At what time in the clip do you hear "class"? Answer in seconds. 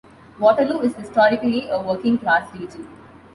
2.17-2.51